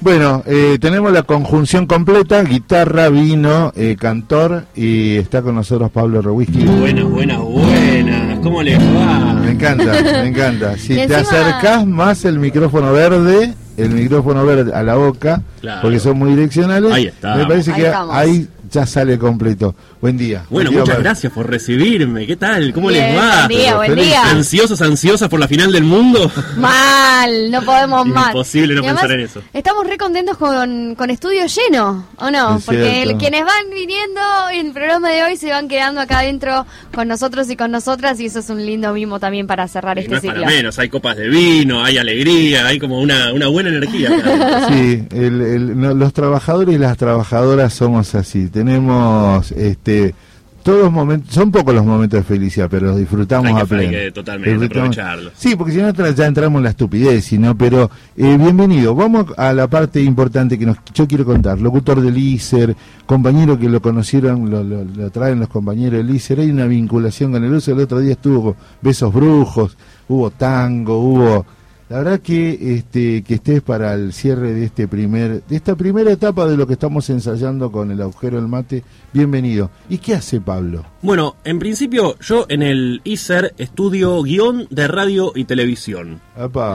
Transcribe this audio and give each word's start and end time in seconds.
Bueno, 0.00 0.42
eh, 0.46 0.78
tenemos 0.80 1.12
la 1.12 1.24
conjunción 1.24 1.86
completa, 1.86 2.42
guitarra, 2.42 3.10
vino, 3.10 3.70
eh, 3.76 3.96
cantor 4.00 4.64
y 4.74 5.16
está 5.16 5.42
con 5.42 5.54
nosotros 5.54 5.90
Pablo 5.90 6.22
Rewisky. 6.22 6.64
Buenas, 6.64 7.04
buenas, 7.04 7.38
buenas. 7.38 8.38
¿Cómo 8.40 8.62
les 8.62 8.78
va? 8.78 9.34
Me 9.34 9.50
encanta, 9.50 9.92
me 10.02 10.28
encanta. 10.28 10.78
Si 10.78 10.88
te 10.94 11.02
encima- 11.04 11.18
acercás 11.20 11.86
más 11.86 12.24
el 12.24 12.38
micrófono 12.38 12.92
verde, 12.94 13.52
el 13.76 13.90
micrófono 13.90 14.46
verde 14.46 14.72
a 14.74 14.82
la 14.82 14.94
boca, 14.94 15.42
Claro. 15.60 15.82
porque 15.82 15.98
son 16.00 16.18
muy 16.18 16.30
direccionales, 16.30 16.90
Ahí 16.92 17.06
está. 17.06 17.36
me 17.36 17.44
parece 17.44 17.72
Ahí 17.72 17.80
que 17.80 17.86
estamos. 17.86 18.14
ahí 18.16 18.48
ya 18.70 18.86
sale 18.86 19.18
completo. 19.18 19.74
Buen 20.00 20.16
día. 20.16 20.44
Bueno, 20.48 20.70
Buen 20.70 20.84
día, 20.84 20.92
muchas 20.94 20.98
gracias 21.04 21.32
por 21.32 21.48
recibirme. 21.50 22.26
¿Qué 22.26 22.36
tal? 22.36 22.72
¿Cómo 22.72 22.88
Bien, 22.88 23.14
les 23.14 23.18
va? 23.18 23.46
Buen 23.46 23.48
día, 23.58 23.74
buen 23.76 23.94
día. 23.96 24.22
¿Ansiosos, 24.30 24.80
ansiosas 24.82 25.28
por 25.28 25.40
la 25.40 25.48
final 25.48 25.72
del 25.72 25.84
mundo? 25.84 26.30
Mal, 26.56 27.50
no 27.50 27.62
podemos 27.62 28.06
más. 28.06 28.28
Imposible 28.28 28.74
no 28.74 28.82
Y 28.82 28.84
además, 28.86 29.02
pensar 29.02 29.18
en 29.18 29.24
eso. 29.26 29.42
Estamos 29.52 29.86
re 29.86 29.98
contentos 29.98 30.36
con, 30.36 30.94
con 30.94 31.10
estudio 31.10 31.42
lleno, 31.46 32.06
¿o 32.16 32.30
no? 32.30 32.56
Es 32.58 32.64
Porque 32.64 33.02
el- 33.02 33.16
quienes 33.16 33.44
van 33.44 33.70
viniendo 33.74 34.20
en 34.52 34.66
el 34.68 34.72
programa 34.72 35.10
de 35.10 35.22
hoy 35.24 35.36
se 35.36 35.50
van 35.50 35.68
quedando 35.68 36.00
acá 36.00 36.20
adentro 36.20 36.66
con 36.94 37.08
nosotros 37.08 37.50
y 37.50 37.56
con 37.56 37.70
nosotras 37.70 38.18
y 38.20 38.26
eso 38.26 38.38
es 38.38 38.48
un 38.50 38.64
lindo 38.64 38.92
mimo 38.92 39.18
también 39.20 39.46
para 39.46 39.66
cerrar 39.68 39.98
Y 39.98 40.02
este 40.02 40.10
no 40.12 40.16
es 40.16 40.22
ciclo. 40.22 40.42
para 40.42 40.46
menos, 40.54 40.78
hay 40.78 40.88
copas 40.88 41.16
de 41.16 41.28
vino, 41.28 41.84
hay 41.84 41.98
alegría, 41.98 42.66
hay 42.66 42.78
como 42.78 43.00
una, 43.00 43.32
una 43.32 43.48
buena 43.48 43.68
energía. 43.70 44.10
acá. 44.16 44.68
Sí, 44.68 45.04
el- 45.12 45.40
el- 45.40 45.80
no, 45.80 45.94
los 45.94 46.12
trabajadores 46.12 46.74
y 46.74 46.78
las 46.78 46.96
trabajadoras 46.96 47.74
somos 47.74 48.14
así. 48.14 48.48
Tenemos 48.64 49.52
este 49.52 50.14
todos 50.62 50.92
momentos, 50.92 51.32
son 51.32 51.50
pocos 51.50 51.74
los 51.74 51.86
momentos 51.86 52.20
de 52.20 52.22
felicidad, 52.22 52.68
pero 52.70 52.88
los 52.88 52.98
disfrutamos 52.98 53.50
que- 53.56 53.62
a 53.62 53.64
pleno. 53.64 53.90
que 53.92 54.12
totalmente 54.12 54.50
Disfrutamos- 54.50 54.90
aprovecharlos. 54.98 55.32
Sí, 55.34 55.56
porque 55.56 55.72
si 55.72 55.78
no 55.78 55.90
ya 55.90 56.26
entramos 56.26 56.58
en 56.58 56.64
la 56.64 56.68
estupidez, 56.70 57.24
sino, 57.24 57.56
pero 57.56 57.90
eh, 58.14 58.36
bienvenido. 58.38 58.94
Vamos 58.94 59.24
a 59.38 59.54
la 59.54 59.68
parte 59.68 60.02
importante 60.02 60.58
que 60.58 60.66
nos, 60.66 60.76
yo 60.92 61.08
quiero 61.08 61.24
contar. 61.24 61.58
Locutor 61.58 62.02
del 62.02 62.18
ISER, 62.18 62.76
compañero 63.06 63.58
que 63.58 63.70
lo 63.70 63.80
conocieron, 63.80 64.50
lo, 64.50 64.62
lo- 64.62 64.84
lo 64.84 65.10
traen 65.10 65.40
los 65.40 65.48
compañeros 65.48 65.94
del 66.06 66.14
ISER. 66.14 66.40
Hay 66.40 66.50
una 66.50 66.66
vinculación 66.66 67.32
con 67.32 67.42
el 67.42 67.54
uso. 67.54 67.72
El 67.72 67.80
otro 67.80 67.98
día 68.00 68.12
estuvo 68.12 68.54
Besos 68.82 69.14
Brujos, 69.14 69.78
hubo 70.08 70.30
tango, 70.30 70.98
hubo 71.00 71.46
la 71.90 71.98
verdad 71.98 72.20
que 72.20 72.76
este 72.76 73.24
que 73.24 73.34
estés 73.34 73.62
para 73.62 73.94
el 73.94 74.12
cierre 74.12 74.52
de 74.52 74.64
este 74.64 74.86
primer 74.86 75.42
de 75.42 75.56
esta 75.56 75.74
primera 75.74 76.12
etapa 76.12 76.46
de 76.46 76.56
lo 76.56 76.64
que 76.64 76.74
estamos 76.74 77.10
ensayando 77.10 77.72
con 77.72 77.90
el 77.90 78.00
agujero 78.00 78.36
del 78.36 78.46
mate, 78.46 78.84
bienvenido. 79.12 79.72
¿Y 79.88 79.98
qué 79.98 80.14
hace 80.14 80.40
Pablo? 80.40 80.86
Bueno, 81.02 81.34
en 81.42 81.58
principio 81.58 82.16
yo 82.20 82.46
en 82.48 82.62
el 82.62 83.00
ISER 83.02 83.54
estudio 83.58 84.22
guion 84.22 84.68
de 84.70 84.86
radio 84.86 85.32
y 85.34 85.44
televisión. 85.46 86.20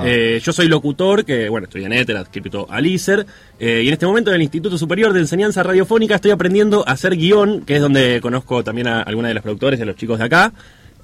Eh, 0.03 0.41
yo 0.43 0.51
soy 0.51 0.67
locutor, 0.67 1.23
que 1.23 1.47
bueno, 1.47 1.65
estoy 1.65 1.85
en 1.85 1.93
ETER, 1.93 2.17
adscrito 2.17 2.67
al 2.69 2.85
ISER, 2.85 3.25
eh, 3.57 3.83
y 3.85 3.87
en 3.87 3.93
este 3.93 4.05
momento 4.05 4.31
en 4.31 4.35
el 4.35 4.41
Instituto 4.41 4.77
Superior 4.77 5.13
de 5.13 5.21
Enseñanza 5.21 5.63
Radiofónica 5.63 6.15
estoy 6.15 6.31
aprendiendo 6.31 6.83
a 6.85 6.91
hacer 6.91 7.15
guion, 7.15 7.61
que 7.61 7.77
es 7.77 7.81
donde 7.81 8.19
conozco 8.19 8.65
también 8.65 8.87
a 8.87 9.01
algunos 9.01 9.29
de 9.29 9.35
los 9.35 9.43
productores 9.43 9.79
y 9.79 9.83
a 9.83 9.85
los 9.85 9.95
chicos 9.95 10.19
de 10.19 10.25
acá. 10.25 10.51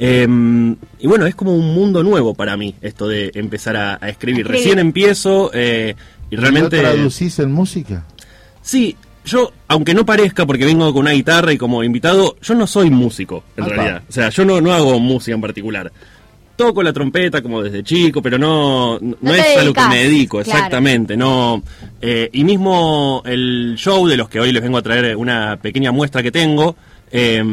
Eh, 0.03 0.27
y 0.97 1.05
bueno, 1.05 1.27
es 1.27 1.35
como 1.35 1.53
un 1.53 1.75
mundo 1.75 2.01
nuevo 2.01 2.33
para 2.33 2.57
mí 2.57 2.73
esto 2.81 3.07
de 3.07 3.29
empezar 3.35 3.77
a, 3.77 3.99
a 4.01 4.09
escribir. 4.09 4.47
Recién 4.47 4.79
empiezo 4.79 5.51
eh, 5.53 5.95
y 6.31 6.35
realmente... 6.37 6.77
¿Lo 6.77 6.91
traducís 6.91 7.37
en 7.37 7.51
música? 7.51 8.03
Sí, 8.63 8.95
yo, 9.23 9.51
aunque 9.67 9.93
no 9.93 10.03
parezca, 10.03 10.47
porque 10.47 10.65
vengo 10.65 10.91
con 10.91 11.01
una 11.01 11.11
guitarra 11.11 11.53
y 11.53 11.57
como 11.59 11.83
invitado, 11.83 12.35
yo 12.41 12.55
no 12.55 12.65
soy 12.65 12.89
músico, 12.89 13.43
en 13.55 13.63
Apa. 13.63 13.73
realidad. 13.75 14.03
O 14.09 14.11
sea, 14.11 14.29
yo 14.29 14.43
no, 14.43 14.59
no 14.59 14.73
hago 14.73 14.99
música 14.99 15.35
en 15.35 15.41
particular. 15.41 15.91
Toco 16.55 16.81
la 16.81 16.93
trompeta 16.93 17.43
como 17.43 17.61
desde 17.61 17.83
chico, 17.83 18.23
pero 18.23 18.39
no, 18.39 18.97
no, 18.99 19.33
es 19.35 19.55
a 19.55 19.63
lo 19.63 19.71
que 19.71 19.87
me 19.87 20.03
dedico, 20.03 20.41
claro. 20.41 20.57
exactamente. 20.57 21.15
No, 21.15 21.61
eh, 22.01 22.27
y 22.33 22.43
mismo 22.43 23.21
el 23.23 23.75
show 23.77 24.07
de 24.07 24.17
los 24.17 24.29
que 24.29 24.39
hoy 24.39 24.51
les 24.51 24.63
vengo 24.63 24.79
a 24.79 24.81
traer 24.81 25.15
una 25.15 25.57
pequeña 25.57 25.91
muestra 25.91 26.23
que 26.23 26.31
tengo, 26.31 26.75
eh, 27.11 27.43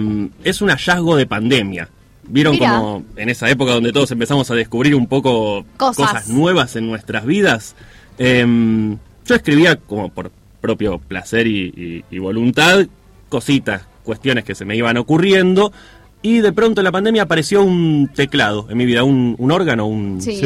es 0.42 0.62
un 0.62 0.70
hallazgo 0.70 1.14
de 1.14 1.26
pandemia. 1.26 1.90
Vieron 2.28 2.54
Mira. 2.54 2.78
como 2.78 3.04
en 3.16 3.28
esa 3.28 3.48
época 3.50 3.72
donde 3.72 3.92
todos 3.92 4.10
empezamos 4.10 4.50
a 4.50 4.54
descubrir 4.54 4.94
un 4.94 5.06
poco 5.06 5.64
Cosas. 5.76 6.28
nuevas 6.28 6.76
en 6.76 6.86
nuestras 6.86 7.24
vidas. 7.24 7.74
Eh, 8.18 8.96
yo 9.26 9.34
escribía 9.34 9.76
como 9.76 10.08
por 10.10 10.30
propio 10.60 10.98
placer 10.98 11.46
y, 11.46 11.66
y- 11.76 12.04
y 12.10 12.18
voluntad 12.18 12.86
cositas, 13.28 13.82
cuestiones 14.04 14.44
que 14.44 14.54
se 14.54 14.64
me 14.64 14.76
iban 14.76 14.96
ocurriendo. 14.96 15.72
Y 16.20 16.38
de 16.38 16.52
pronto 16.52 16.80
en 16.80 16.84
la 16.84 16.92
pandemia 16.92 17.22
apareció 17.22 17.62
un 17.62 18.10
teclado 18.14 18.66
en 18.70 18.76
mi 18.76 18.86
vida, 18.86 19.04
un, 19.04 19.36
un 19.38 19.52
órgano, 19.52 19.86
un, 19.86 20.20
Sí. 20.20 20.40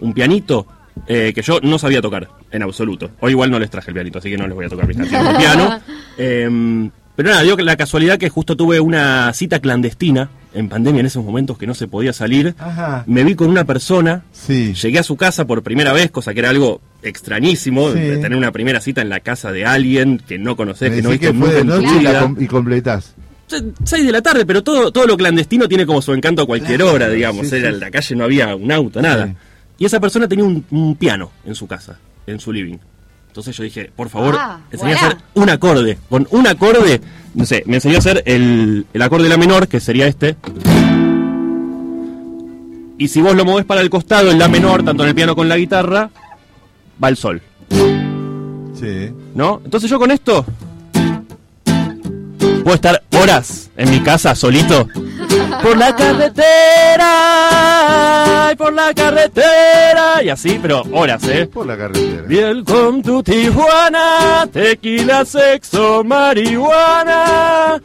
un 0.00 0.12
pianito 0.14 0.66
eh, 1.08 1.32
que 1.34 1.42
yo 1.42 1.58
no 1.62 1.78
sabía 1.78 2.00
tocar 2.00 2.28
en 2.50 2.62
absoluto. 2.62 3.10
Hoy 3.20 3.32
igual 3.32 3.50
no 3.50 3.58
les 3.58 3.68
traje 3.68 3.90
el 3.90 3.94
pianito, 3.94 4.18
así 4.18 4.30
que 4.30 4.38
no 4.38 4.46
les 4.46 4.54
voy 4.54 4.66
a 4.66 4.68
tocar 4.68 4.86
mis 4.86 4.96
canciones 4.96 5.32
de 5.32 5.38
piano. 5.38 5.80
Eh, 6.18 6.88
pero 7.14 7.28
nada, 7.30 7.42
dio 7.42 7.56
la 7.58 7.76
casualidad 7.76 8.16
que 8.18 8.30
justo 8.30 8.56
tuve 8.56 8.80
una 8.80 9.30
cita 9.34 9.58
clandestina 9.60 10.30
en 10.56 10.68
pandemia 10.68 11.00
en 11.00 11.06
esos 11.06 11.24
momentos 11.24 11.58
que 11.58 11.66
no 11.66 11.74
se 11.74 11.86
podía 11.86 12.12
salir. 12.12 12.54
Ajá. 12.58 13.04
Me 13.06 13.22
vi 13.24 13.34
con 13.34 13.48
una 13.48 13.64
persona, 13.64 14.24
Sí. 14.32 14.72
llegué 14.74 14.98
a 14.98 15.02
su 15.02 15.16
casa 15.16 15.46
por 15.46 15.62
primera 15.62 15.92
vez, 15.92 16.10
cosa 16.10 16.32
que 16.34 16.40
era 16.40 16.50
algo 16.50 16.80
extrañísimo, 17.02 17.92
Sí. 17.92 17.98
de 17.98 18.16
tener 18.18 18.36
una 18.36 18.52
primera 18.52 18.80
cita 18.80 19.00
en 19.02 19.08
la 19.08 19.20
casa 19.20 19.52
de 19.52 19.64
alguien 19.66 20.18
que 20.26 20.38
no 20.38 20.56
conoces, 20.56 20.90
Me 20.90 20.96
que 20.96 21.02
no 21.02 21.10
viste 21.10 21.26
que 21.28 21.32
nunca 21.32 21.58
en 21.58 21.60
tu 21.60 21.64
noche 21.66 21.88
y, 22.00 22.02
la 22.02 22.10
vida. 22.10 22.20
com- 22.22 22.36
y 22.40 22.46
completás. 22.46 23.14
Se- 23.46 23.62
seis 23.84 24.04
de 24.04 24.12
la 24.12 24.22
tarde, 24.22 24.44
pero 24.44 24.62
todo, 24.64 24.90
todo 24.90 25.06
lo 25.06 25.16
clandestino 25.16 25.68
tiene 25.68 25.86
como 25.86 26.02
su 26.02 26.12
encanto 26.12 26.42
a 26.42 26.46
cualquier 26.46 26.78
Claro, 26.80 26.94
hora, 26.94 27.08
digamos. 27.08 27.46
sí, 27.48 27.56
Era 27.56 27.68
en 27.68 27.78
la 27.80 27.90
calle 27.90 28.16
no 28.16 28.24
había 28.24 28.54
un 28.56 28.72
auto, 28.72 29.00
nada. 29.00 29.34
Y 29.78 29.84
esa 29.84 30.00
persona 30.00 30.26
tenía 30.26 30.44
un, 30.44 30.64
un 30.70 30.96
piano 30.96 31.30
en 31.44 31.54
su 31.54 31.66
casa, 31.66 31.98
en 32.26 32.40
su 32.40 32.52
living. 32.52 32.78
Entonces 33.36 33.54
yo 33.54 33.64
dije, 33.64 33.90
por 33.94 34.08
favor, 34.08 34.34
Ah, 34.38 34.60
enseñá 34.70 34.92
a 34.92 34.96
hacer 34.96 35.16
un 35.34 35.50
acorde. 35.50 35.98
Con 36.08 36.26
un 36.30 36.46
acorde, 36.46 37.02
no 37.34 37.44
sé, 37.44 37.64
me 37.66 37.74
enseñó 37.74 37.96
a 37.96 37.98
hacer 37.98 38.22
el, 38.24 38.86
el 38.94 39.02
acorde 39.02 39.24
de 39.24 39.28
la 39.28 39.36
menor, 39.36 39.68
que 39.68 39.78
sería 39.78 40.06
este. 40.06 40.36
Y 42.96 43.08
si 43.08 43.20
vos 43.20 43.36
lo 43.36 43.44
movés 43.44 43.66
para 43.66 43.82
el 43.82 43.90
costado, 43.90 44.30
en 44.30 44.38
la 44.38 44.48
menor, 44.48 44.84
tanto 44.84 45.02
en 45.02 45.10
el 45.10 45.14
piano 45.14 45.34
como 45.34 45.42
en 45.42 45.50
la 45.50 45.58
guitarra, 45.58 46.08
va 47.04 47.08
el 47.10 47.18
sol. 47.18 47.42
Sí. 48.80 49.12
¿no? 49.34 49.60
Entonces 49.62 49.90
yo 49.90 49.98
con 49.98 50.10
esto 50.10 50.46
puedo 52.64 52.74
estar 52.74 53.02
horas 53.20 53.70
en 53.76 53.90
mi 53.90 54.00
casa 54.00 54.34
solito. 54.34 54.88
Por 55.62 55.76
la 55.76 55.94
carretera, 55.94 56.46
y 58.52 58.56
por 58.56 58.72
la 58.72 58.94
carretera, 58.94 60.22
y 60.22 60.28
así, 60.28 60.58
pero 60.60 60.82
horas, 60.92 61.22
¿eh? 61.28 61.46
Por 61.46 61.66
la 61.66 61.76
carretera. 61.76 62.24
Welcome 62.28 63.02
to 63.02 63.22
Tijuana, 63.22 64.48
tequila, 64.52 65.24
sexo, 65.24 66.02
marihuana. 66.04 67.80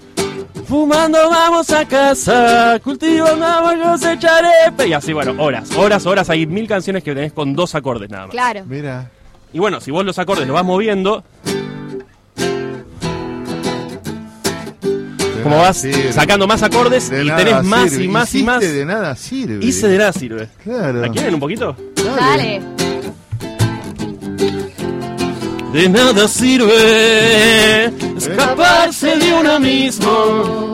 Fumando 0.66 1.30
vamos 1.30 1.70
a 1.72 1.86
casa, 1.86 2.80
cultivando 2.82 3.46
vamos 3.46 3.74
a 3.74 3.92
cosechar 3.92 4.46
epe. 4.68 4.88
Y 4.88 4.94
así, 4.94 5.12
bueno, 5.12 5.36
horas, 5.44 5.70
horas, 5.76 6.06
horas. 6.06 6.30
Hay 6.30 6.46
mil 6.46 6.68
canciones 6.68 7.04
que 7.04 7.14
tenés 7.14 7.34
con 7.34 7.54
dos 7.54 7.76
acordes 7.76 8.10
nada 8.10 8.28
más. 8.28 8.32
Claro. 8.32 8.64
Mira. 8.66 9.12
Y 9.52 9.60
bueno, 9.60 9.82
si 9.82 9.92
vos 9.92 10.06
los 10.06 10.18
acordes 10.18 10.48
los 10.48 10.54
vas 10.54 10.64
moviendo, 10.64 11.26
como 15.42 15.58
vas 15.58 15.78
sirve. 15.78 16.12
sacando 16.14 16.48
más 16.48 16.64
acordes 16.64 17.10
De 17.10 17.24
y 17.26 17.30
tenés 17.32 17.64
más 17.64 17.90
sirve. 17.90 18.04
y 18.04 18.08
más 18.08 18.36
y 18.36 18.44
más. 18.44 18.60
de 18.62 18.86
nada 18.86 19.16
sirve. 19.16 19.66
Hice 19.66 19.88
de 19.88 19.98
nada 19.98 20.14
sirve. 20.14 20.50
Claro. 20.64 21.02
¿La 21.02 21.10
quieren 21.10 21.34
un 21.36 21.40
poquito? 21.40 21.76
Dale. 21.96 22.62
De 25.74 25.88
nada 25.90 26.28
sirve 26.28 27.86
escaparse 28.18 29.18
de 29.18 29.34
uno 29.34 29.60
mismo. 29.60 30.74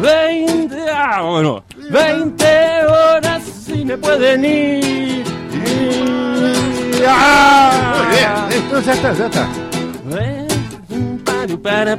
20, 0.00 0.76
ah, 0.92 1.22
bueno, 1.22 1.64
20 1.90 2.44
horas 2.86 3.42
y 3.68 3.84
me 3.84 3.96
pueden 3.98 4.44
ir. 4.44 5.24
Ah. 7.06 7.94
Muy 7.96 8.16
bien. 8.16 8.62
Esto 8.62 8.80
ya 8.80 8.92
está, 8.92 9.12
ya 9.14 9.26
está. 9.26 9.48
Para. 11.62 11.96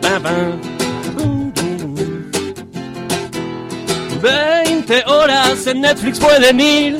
20 4.21 5.03
horas 5.07 5.67
en 5.67 5.81
Netflix 5.81 6.19
pueden 6.19 6.59
ir 6.59 6.97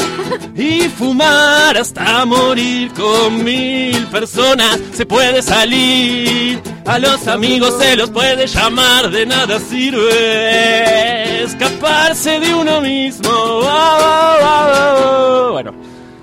y 0.55 0.81
fumar 0.89 1.77
hasta 1.77 2.25
morir 2.25 2.91
con 2.93 3.43
mil 3.43 4.05
personas. 4.07 4.79
Se 4.93 5.05
puede 5.05 5.41
salir, 5.41 6.61
a 6.85 6.99
los 6.99 7.27
amigos 7.27 7.77
se 7.79 7.95
los 7.95 8.09
puede 8.09 8.47
llamar, 8.47 9.09
de 9.09 9.25
nada 9.25 9.59
sirve 9.59 11.43
escaparse 11.43 12.39
de 12.39 12.53
uno 12.53 12.81
mismo. 12.81 13.29
Ah, 13.63 13.97
ah, 14.01 14.39
ah. 14.43 15.49
Bueno. 15.51 15.73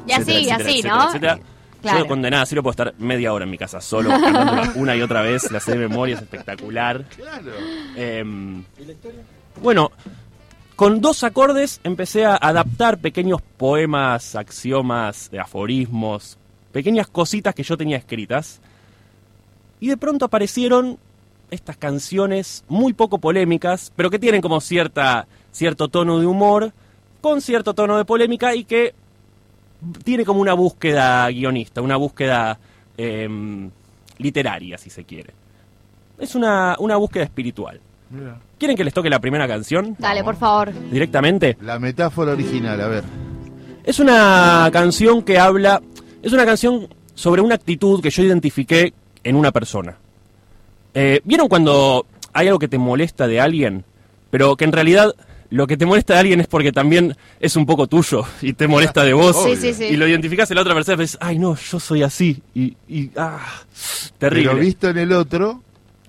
Y 0.07 0.13
así, 0.13 0.33
etcétera, 0.33 0.57
así, 0.57 0.71
etcétera, 0.71 0.95
¿no? 0.95 1.09
etcétera. 1.09 1.39
Claro. 1.83 1.99
Yo 1.99 2.07
con 2.07 2.23
de 2.23 2.31
nada 2.31 2.47
sirve 2.47 2.63
puedo 2.63 2.71
estar 2.71 2.95
media 2.99 3.33
hora 3.33 3.45
en 3.45 3.51
mi 3.51 3.59
casa 3.59 3.81
solo, 3.81 4.11
una 4.77 4.95
y 4.95 5.03
otra 5.03 5.23
vez, 5.23 5.51
la 5.51 5.59
sé 5.59 5.73
de 5.73 5.79
memoria, 5.79 6.15
es 6.15 6.23
espectacular. 6.23 7.05
Claro. 7.17 7.51
Em, 7.97 8.63
bueno, 9.61 9.91
con 10.77 11.01
dos 11.01 11.23
acordes 11.25 11.81
empecé 11.85 12.25
a 12.25 12.37
adaptar 12.37 12.99
pequeños 12.99 13.41
poemas, 13.43 14.35
axiomas, 14.35 15.31
aforismos, 15.39 16.39
pequeñas 16.73 17.09
cositas 17.09 17.55
que 17.55 17.63
yo 17.63 17.77
tenía 17.77 17.97
escritas. 17.97 18.61
Y 19.81 19.89
de 19.89 19.97
pronto 19.97 20.25
aparecieron 20.25 20.99
estas 21.51 21.77
canciones 21.77 22.65
muy 22.69 22.95
poco 22.95 23.19
polémicas, 23.19 23.93
pero 23.95 24.11
que 24.11 24.19
tienen 24.19 24.41
como 24.41 24.61
cierta, 24.61 25.27
cierto 25.51 25.89
tono 25.89 26.19
de 26.19 26.27
humor, 26.27 26.73
con 27.21 27.41
cierto 27.41 27.75
tono 27.75 27.99
de 27.99 28.05
polémica 28.05 28.55
y 28.55 28.65
que 28.65 28.95
tiene 30.05 30.25
como 30.25 30.41
una 30.41 30.55
búsqueda 30.55 31.29
guionista, 31.29 31.83
una 31.83 31.97
búsqueda 31.97 32.59
em, 32.97 33.71
literaria, 34.19 34.79
si 34.79 34.91
se 34.91 35.05
quiere. 35.05 35.35
Es 36.19 36.35
una, 36.35 36.77
una 36.79 36.97
búsqueda 36.97 37.25
espiritual. 37.25 37.81
¿Quieren 38.63 38.77
que 38.77 38.85
les 38.85 38.95
toque 38.95 39.11
la 39.11 39.19
primera 39.19 39.49
canción? 39.49 39.97
Dale, 39.99 40.23
por 40.23 40.37
favor. 40.37 40.73
Directamente. 40.89 41.57
La 41.63 41.81
metáfora 41.81 42.31
original, 42.31 42.81
a 42.81 42.87
ver. 42.87 43.03
Es 43.83 43.99
una 43.99 44.71
canción 44.73 45.25
que 45.25 45.37
habla, 45.37 45.83
es 46.23 46.33
una 46.33 46.47
canción 46.47 46.87
sobre 47.13 47.43
una 47.43 47.57
actitud 47.57 48.01
que 48.01 48.11
yo 48.11 48.23
identifiqué 48.23 48.95
en 49.25 49.35
una 49.35 49.51
persona. 49.51 49.99
Eh, 50.95 51.21
¿Vieron 51.25 51.49
cuando 51.49 52.07
hay 52.33 52.47
algo 52.47 52.61
que 52.61 52.69
te 52.69 52.79
molesta 52.79 53.27
de 53.27 53.41
alguien, 53.41 53.85
pero 54.31 54.55
que 54.55 54.63
en 54.63 54.71
realidad 54.71 55.13
lo 55.51 55.67
que 55.67 55.77
te 55.77 55.85
molesta 55.85 56.13
de 56.15 56.21
alguien 56.21 56.39
es 56.39 56.47
porque 56.47 56.71
también 56.71 57.17
es 57.41 57.57
un 57.57 57.67
poco 57.67 57.89
tuyo 57.89 58.23
y 58.43 58.53
te 58.53 58.69
molesta 58.69 59.03
de 59.03 59.13
vos? 59.13 59.43
Sí, 59.43 59.57
sí, 59.57 59.75
sí. 59.75 59.85
Y 59.87 59.97
lo 59.97 60.07
identificás 60.07 60.49
en 60.53 60.55
la 60.55 60.61
otra 60.61 60.75
persona 60.75 60.99
y 60.99 61.01
dices, 61.01 61.19
ay 61.21 61.37
no, 61.41 61.57
yo 61.57 61.81
soy 61.81 62.05
así. 62.05 62.41
Y, 62.55 62.77
y 62.87 63.11
ah, 63.17 63.41
terrible. 64.19 64.51
Pero 64.51 64.61
visto 64.61 64.89
en 64.89 64.99
el 64.99 65.11
otro, 65.11 65.61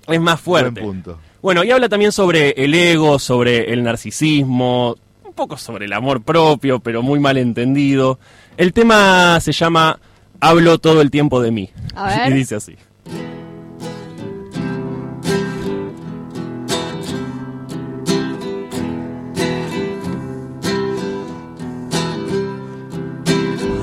es 0.06 0.20
más 0.20 0.44
buen 0.44 0.66
fuerte. 0.66 0.80
punto. 0.82 1.18
Bueno, 1.44 1.62
y 1.62 1.70
habla 1.70 1.90
también 1.90 2.10
sobre 2.10 2.54
el 2.56 2.72
ego, 2.72 3.18
sobre 3.18 3.70
el 3.70 3.84
narcisismo, 3.84 4.96
un 5.22 5.34
poco 5.34 5.58
sobre 5.58 5.84
el 5.84 5.92
amor 5.92 6.22
propio, 6.22 6.80
pero 6.80 7.02
muy 7.02 7.20
mal 7.20 7.36
entendido. 7.36 8.18
El 8.56 8.72
tema 8.72 9.38
se 9.42 9.52
llama 9.52 10.00
Hablo 10.40 10.78
todo 10.78 11.02
el 11.02 11.10
tiempo 11.10 11.42
de 11.42 11.50
mí. 11.50 11.68
A 11.94 12.06
ver. 12.06 12.28
Y 12.32 12.34
dice 12.36 12.54
así. 12.54 12.76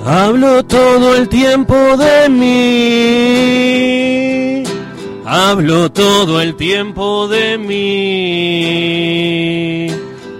Hablo 0.03 0.65
todo 0.65 1.15
el 1.15 1.29
tiempo 1.29 1.75
de 1.95 2.27
mí. 2.27 4.30
Hablo 5.33 5.89
todo 5.93 6.41
el 6.41 6.57
tiempo 6.57 7.29
de 7.29 7.57
mí. 7.57 7.77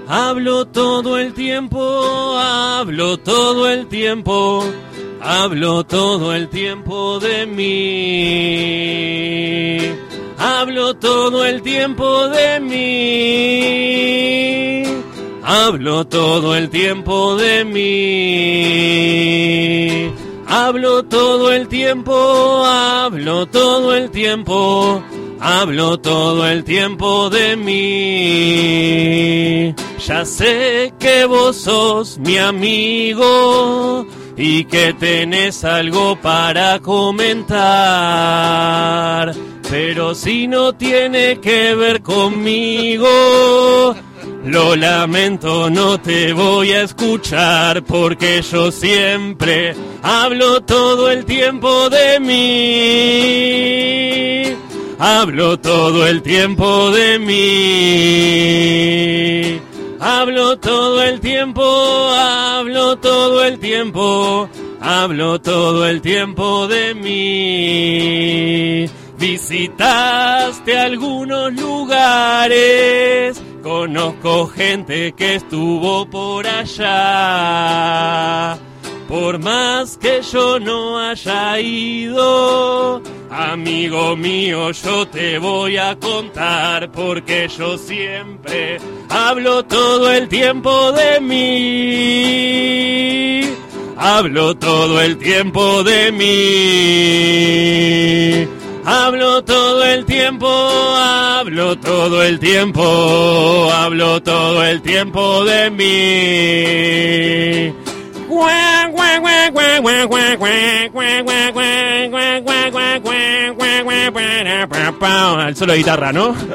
Hablo 0.06 0.68
todo 0.68 1.18
el 1.18 1.34
tiempo, 1.34 2.38
hablo 2.38 3.18
todo 3.18 3.70
el 3.70 3.88
tiempo. 3.88 4.66
Hablo 5.22 5.86
todo 5.86 6.36
el 6.36 6.50
tiempo 6.50 7.22
de 7.22 7.46
mí. 7.46 7.68
Hablo 10.38 10.94
todo 10.96 11.46
el 11.46 11.62
tiempo 11.62 12.28
de 12.28 12.60
mí. 12.60 13.64
Hablo 15.42 16.06
todo 16.06 16.54
el 16.54 16.70
tiempo 16.70 17.38
de 17.38 17.64
mí. 17.64 18.92
Hablo 20.54 21.06
todo 21.06 21.54
el 21.54 21.70
tiempo, 21.70 22.66
hablo 22.66 23.46
todo 23.46 23.96
el 23.96 24.12
tiempo. 24.12 25.02
Hablo 25.40 25.98
todo 25.98 26.46
el 26.46 26.66
tiempo 26.66 27.30
de 27.30 27.56
mí. 27.56 29.74
Ya 30.06 30.26
sé 30.26 30.94
que 31.00 31.24
vos 31.24 31.56
sos 31.56 32.20
mi 32.20 32.38
amigo 32.38 34.06
y 34.36 34.66
que 34.66 34.94
tenés 34.94 35.64
algo 35.64 36.18
para 36.18 36.80
comentar. 36.80 37.54
Pero 39.70 40.14
si 40.14 40.50
no 40.50 40.74
tiene 40.74 41.40
que 41.40 41.76
ver 41.76 42.02
conmigo, 42.02 43.08
lo 44.46 44.76
lamento, 44.76 45.70
no 45.70 46.00
te 46.00 46.34
voy 46.34 46.72
a 46.72 46.82
escuchar 46.84 47.84
porque 47.84 48.42
yo 48.42 48.72
siempre 48.72 49.76
hablo 50.02 50.62
todo 50.62 51.12
el 51.12 51.26
tiempo 51.26 51.90
de 51.90 52.20
mí. 52.20 53.42
Hablo 55.00 55.60
todo 55.60 56.06
el 56.06 56.22
tiempo 56.22 56.92
de 56.92 57.18
mí. 57.20 58.52
Hablo 60.04 60.58
todo 60.58 61.04
el 61.04 61.20
tiempo, 61.20 61.64
hablo 61.64 62.98
todo 62.98 63.44
el 63.44 63.60
tiempo, 63.60 64.50
hablo 64.80 65.40
todo 65.40 65.88
el 65.88 66.02
tiempo 66.02 66.68
de 66.68 66.96
mí. 66.96 68.86
Visitaste 69.20 70.76
algunos 70.80 71.54
lugares, 71.54 73.40
conozco 73.62 74.48
gente 74.48 75.14
que 75.14 75.36
estuvo 75.36 76.10
por 76.10 76.48
allá. 76.48 76.88
Por 79.08 79.40
más 79.40 79.98
que 79.98 80.22
yo 80.22 80.60
no 80.60 80.98
haya 80.98 81.60
ido, 81.60 83.02
amigo 83.30 84.16
mío, 84.16 84.72
yo 84.72 85.06
te 85.08 85.38
voy 85.38 85.76
a 85.76 86.00
contar 86.00 86.90
porque 86.92 87.50
yo 87.50 87.78
siempre 87.78 88.78
hablo 89.10 89.66
todo 89.66 90.10
el 90.12 90.30
tiempo 90.30 90.94
de 90.94 91.20
mí. 91.20 92.62
Hablo 93.98 94.56
todo 94.56 95.02
el 95.02 95.18
tiempo 95.18 95.84
de 95.84 96.12
mí. 96.14 97.02
Hablo 98.86 99.44
todo 99.44 99.84
el 99.86 100.06
tiempo, 100.06 100.48
hablo 100.48 101.78
todo 101.78 102.24
el 102.24 102.40
tiempo, 102.40 103.70
hablo 103.74 104.22
todo 104.22 104.64
el 104.64 104.82
tiempo 104.82 105.44
de 105.46 105.70
mí. 105.70 106.82
Solo 115.56 115.76
guitarra, 115.76 116.12
¿no? 116.12 116.36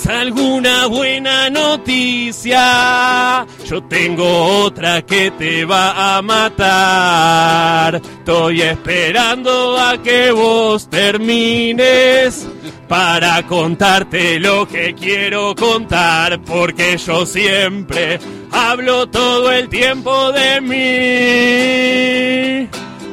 ¿Tienes 0.00 0.20
alguna 0.20 0.86
buena 0.86 1.50
noticia? 1.50 3.46
Yo 3.66 3.82
tengo 3.82 4.64
otra 4.64 5.02
que 5.02 5.30
te 5.32 5.66
va 5.66 6.16
a 6.16 6.22
matar. 6.22 7.96
Estoy 7.96 8.62
esperando 8.62 9.76
a 9.78 10.02
que 10.02 10.32
vos 10.32 10.88
termines 10.88 12.48
para 12.88 13.46
contarte 13.46 14.40
lo 14.40 14.66
que 14.66 14.94
quiero 14.94 15.54
contar, 15.54 16.40
porque 16.42 16.96
yo 16.96 17.26
siempre 17.26 18.18
hablo 18.52 19.06
todo 19.08 19.52
el 19.52 19.68
tiempo 19.68 20.32
de 20.32 20.62
mí. 20.62 22.70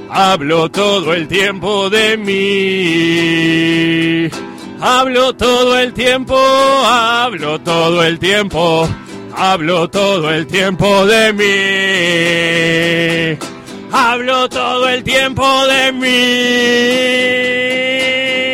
Hablo 0.10 0.72
todo 0.72 1.14
el 1.14 1.28
tiempo 1.28 1.90
de 1.90 2.18
mí. 2.18 2.48
Hablo 4.80 5.34
todo 5.34 5.80
el 5.80 5.92
tiempo, 5.94 6.38
hablo 6.38 7.60
todo 7.62 8.04
el 8.04 8.20
tiempo, 8.20 8.88
hablo 9.36 9.90
todo 9.90 10.32
el 10.32 10.46
tiempo 10.46 11.08
de 11.08 11.34
mí. 11.34 11.48
Hablo 13.92 14.48
todo 14.48 14.88
el 14.88 15.04
tiempo 15.04 15.66
de 15.66 15.92
mí. 15.94 16.08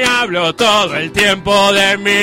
Hablo 0.08 0.56
todo 0.56 0.96
el 0.96 1.12
tiempo 1.12 1.74
de 1.74 1.98
mí. 1.98 2.14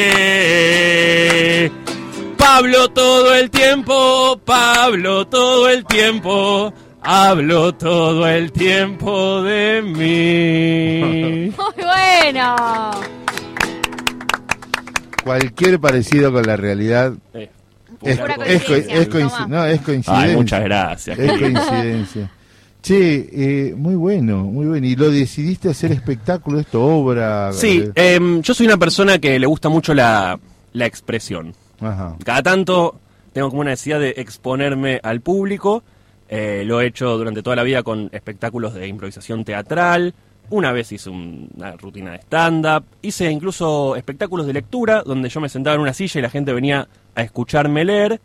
Pablo 2.39 2.89
todo 2.89 3.35
el 3.35 3.51
tiempo, 3.51 4.41
Pablo 4.45 5.27
todo 5.27 5.69
el 5.69 5.85
tiempo. 5.85 6.73
Hablo 7.03 7.75
todo 7.75 8.27
el 8.27 8.51
tiempo 8.53 9.43
de 9.43 9.83
mí. 9.83 11.53
Muy 11.57 11.75
bueno. 11.85 12.57
Cualquier 15.39 15.79
parecido 15.81 16.33
con 16.33 16.43
la 16.45 16.57
realidad 16.57 17.13
Eh, 17.35 17.51
es, 18.03 18.19
Pura 18.19 18.35
es 18.47 18.63
co- 18.65 18.69
coincidencia, 19.11 19.47
no, 19.47 19.65
es 19.67 19.81
coincidencia. 19.83 20.29
Ay, 20.31 20.37
muchas 20.37 20.65
gracias. 20.65 21.19
Es 21.19 21.33
coincidencia. 21.39 22.31
Che, 22.83 23.29
eh, 23.33 23.75
muy 23.77 23.95
bueno, 23.95 24.39
muy 24.45 24.67
bueno. 24.67 24.87
¿Y 24.87 24.97
lo 24.97 25.11
decidiste 25.11 25.69
hacer 25.69 25.93
espectáculo, 25.93 26.59
esto, 26.61 26.83
obra? 26.83 27.53
Sí, 27.53 27.85
Eh, 27.95 28.15
em, 28.15 28.41
yo 28.43 28.55
soy 28.55 28.67
una 28.67 28.79
persona 28.79 29.19
que 29.19 29.39
le 29.39 29.47
gusta 29.47 29.69
mucho 29.69 29.93
la, 29.93 30.39
la 30.73 30.87
expresión. 30.87 31.55
Ajá. 31.81 32.17
Cada 32.25 32.43
tanto 32.43 32.99
tengo 33.35 33.51
como 33.51 33.61
una 33.61 33.71
necesidad 33.71 34.01
de 34.01 34.15
exponerme 34.17 34.99
al 35.03 35.21
público. 35.21 35.83
Eh, 36.29 36.63
lo 36.65 36.81
he 36.81 36.87
hecho 36.87 37.19
durante 37.19 37.43
toda 37.43 37.57
la 37.57 37.65
vida 37.65 37.83
con 37.83 38.09
espectáculos 38.13 38.73
de 38.75 38.87
improvisación 38.87 39.45
teatral, 39.45 40.15
Una 40.49 40.73
vez 40.73 40.91
hice 40.91 41.11
un- 41.11 41.49
una 41.57 41.73
rutina 41.77 42.13
de 42.13 42.19
stand-up, 42.19 42.85
hice 43.03 43.31
incluso 43.31 43.95
espectáculos 43.95 44.47
de 44.47 44.53
lectura, 44.53 45.03
donde 45.05 45.29
yo 45.29 45.41
me 45.41 45.49
sentaba 45.49 45.77
en 45.77 45.83
una 45.83 45.93
silla 45.93 46.19
y 46.19 46.23
la 46.23 46.31
gente 46.31 46.53
venía 46.53 46.89
a 47.15 47.23
escucharme 47.23 47.85
leer. 47.85 48.21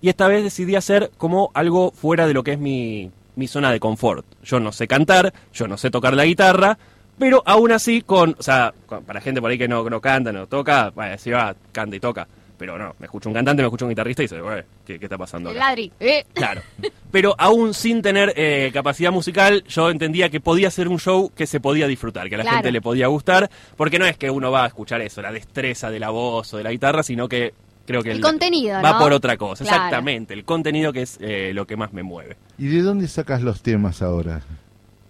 Y 0.00 0.08
esta 0.08 0.28
vez 0.28 0.42
decidí 0.44 0.76
hacer 0.76 1.10
como 1.18 1.50
algo 1.54 1.90
fuera 1.90 2.26
de 2.26 2.34
lo 2.34 2.42
que 2.44 2.52
es 2.52 2.58
mi, 2.58 3.10
mi 3.34 3.46
zona 3.48 3.72
de 3.72 3.80
confort. 3.80 4.24
Yo 4.44 4.60
no 4.60 4.72
sé 4.72 4.86
cantar, 4.86 5.32
yo 5.52 5.68
no 5.68 5.76
sé 5.76 5.90
tocar 5.90 6.14
la 6.14 6.24
guitarra, 6.24 6.78
pero 7.18 7.42
aún 7.44 7.72
así 7.72 8.00
con, 8.02 8.36
o 8.38 8.42
sea, 8.42 8.72
con- 8.86 9.04
para 9.04 9.20
gente 9.20 9.40
por 9.42 9.50
ahí 9.50 9.58
que 9.58 9.68
no, 9.68 9.88
no 9.90 10.00
canta, 10.00 10.32
no 10.32 10.46
toca, 10.46 10.92
si 11.18 11.30
va, 11.30 11.54
canta 11.72 11.96
y 11.96 12.00
toca. 12.00 12.26
Pero 12.58 12.78
no, 12.78 12.94
me 12.98 13.04
escucha 13.06 13.28
un 13.28 13.34
cantante, 13.34 13.62
me 13.62 13.66
escucha 13.66 13.84
un 13.84 13.90
guitarrista 13.90 14.22
y 14.22 14.24
dice, 14.24 14.40
"Güey, 14.40 14.62
¿qué, 14.86 14.98
qué 14.98 15.04
está 15.06 15.18
pasando 15.18 15.50
El 15.50 15.56
acá? 15.56 15.66
ladri. 15.68 15.92
Eh. 16.00 16.24
Claro. 16.32 16.62
Pero 17.10 17.34
aún 17.38 17.74
sin 17.74 18.00
tener 18.02 18.32
eh, 18.36 18.70
capacidad 18.72 19.12
musical, 19.12 19.62
yo 19.68 19.90
entendía 19.90 20.28
que 20.30 20.40
podía 20.40 20.70
ser 20.70 20.88
un 20.88 20.98
show 20.98 21.30
que 21.34 21.46
se 21.46 21.60
podía 21.60 21.86
disfrutar, 21.86 22.28
que 22.28 22.34
a 22.34 22.38
la 22.38 22.44
Claro. 22.44 22.56
gente 22.58 22.72
le 22.72 22.80
podía 22.80 23.08
gustar, 23.08 23.50
porque 23.76 23.98
no 23.98 24.06
es 24.06 24.16
que 24.16 24.30
uno 24.30 24.50
va 24.50 24.64
a 24.64 24.66
escuchar 24.68 25.00
eso, 25.02 25.20
la 25.22 25.32
destreza 25.32 25.90
de 25.90 26.00
la 26.00 26.10
voz 26.10 26.52
o 26.54 26.56
de 26.56 26.62
la 26.64 26.70
guitarra, 26.70 27.02
sino 27.02 27.28
que 27.28 27.52
creo 27.86 28.02
que 28.02 28.10
El 28.10 28.20
contenido, 28.20 28.80
va 28.82 28.92
¿no? 28.92 28.98
por 28.98 29.12
otra 29.12 29.36
cosa. 29.36 29.62
Claro. 29.64 29.76
Exactamente, 29.84 30.34
el 30.34 30.44
contenido 30.44 30.92
que 30.92 31.02
es 31.02 31.18
eh, 31.20 31.52
lo 31.54 31.66
que 31.66 31.76
más 31.76 31.92
me 31.92 32.02
mueve. 32.02 32.36
¿Y 32.58 32.66
de 32.68 32.80
dónde 32.82 33.06
sacas 33.06 33.42
los 33.42 33.62
temas 33.62 34.00
ahora? 34.02 34.40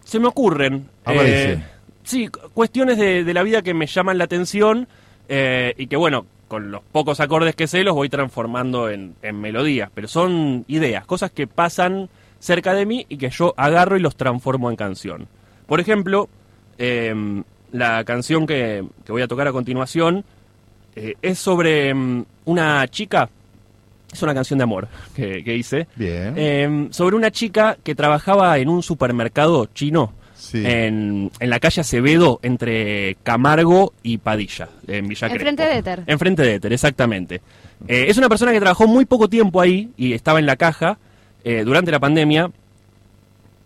Se 0.05 0.19
me 0.19 0.27
ocurren. 0.27 0.89
Aparece. 1.05 1.53
eh, 1.55 1.65
sí, 2.03 2.29
cu- 2.29 2.51
cuestiones 2.53 2.99
de, 2.99 3.25
de 3.25 3.35
la 3.35 3.43
vida 3.45 3.63
que 3.63 3.73
me 3.73 3.87
llaman 3.87 4.19
la 4.19 4.25
atención 4.25 4.87
eh, 5.29 5.75
y 5.79 5.87
que, 5.87 5.97
bueno, 5.97 6.27
con 6.49 6.71
los 6.71 6.83
pocos 6.83 7.21
acordes 7.21 7.55
que 7.55 7.67
sé 7.67 7.83
los 7.83 7.95
voy 7.95 8.09
transformando 8.09 8.89
en, 8.89 9.15
en 9.23 9.41
melodías. 9.41 9.91
Pero 9.95 10.09
son 10.09 10.65
ideas, 10.69 11.05
cosas 11.07 11.31
que 11.31 11.47
pasan 11.47 12.09
cerca 12.39 12.75
de 12.75 12.87
mí 12.87 13.07
y 13.09 13.17
que 13.17 13.31
yo 13.31 13.55
agarro 13.57 13.97
y 13.97 14.01
los 14.01 14.17
transformo 14.17 14.71
en 14.71 14.77
canción. 14.77 15.29
Por 15.67 15.81
ejemplo, 15.81 16.29
eh, 16.79 17.43
la 17.73 18.05
canción 18.05 18.47
que, 18.47 18.85
que 19.05 19.13
voy 19.13 19.23
a 19.23 19.29
tocar 19.29 19.49
a 19.49 19.53
continuación 19.53 20.25
eh, 20.95 21.15
es 21.21 21.39
sobre 21.39 21.93
mm, 21.93 22.25
una 22.47 22.87
chica. 22.89 23.29
Es 24.13 24.23
una 24.23 24.35
canción 24.35 24.59
de 24.59 24.63
amor 24.63 24.89
que, 25.15 25.43
que 25.43 25.57
hice. 25.57 25.89
Bien. 25.97 26.35
Eh, 26.37 26.89
sobre 26.91 27.17
una 27.17 27.31
chica 27.31 27.77
que 27.83 27.95
trabajaba 27.95 28.57
en 28.59 28.69
un 28.69 28.83
supermercado 28.83 29.67
chino 29.67 30.13
Sí. 30.47 30.63
en, 30.65 31.31
en 31.41 31.51
la 31.51 31.59
calle 31.61 31.81
Acevedo 31.81 32.41
entre 32.43 33.17
Camargo 33.23 33.93
y 34.03 34.19
Padilla, 34.19 34.69
en 34.87 35.09
Villa 35.09 35.29
Enfrente 35.29 35.63
de 35.65 35.79
Éter. 35.79 36.03
Enfrente 36.07 36.43
de 36.43 36.55
Éter, 36.55 36.73
exactamente. 36.73 37.41
Eh, 37.89 38.07
es 38.09 38.17
una 38.19 38.29
persona 38.29 38.53
que 38.53 38.61
trabajó 38.61 38.87
muy 38.87 39.05
poco 39.05 39.29
tiempo 39.29 39.61
ahí 39.61 39.91
y 39.97 40.13
estaba 40.13 40.39
en 40.39 40.47
la 40.47 40.57
caja 40.57 40.99
eh, 41.45 41.63
durante 41.65 41.91
la 41.91 42.01
pandemia 42.01 42.51